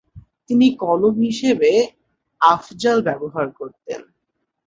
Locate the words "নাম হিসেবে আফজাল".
1.15-2.97